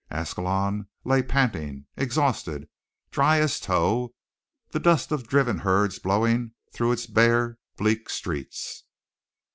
[0.09, 2.67] Ascalon lay panting, exhausted,
[3.11, 4.15] dry as tow,
[4.71, 8.85] the dust of driven herds blowing through its bare, bleak streets.